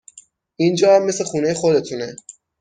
[0.55, 2.15] اینجا هم مثل خونهی خودتونه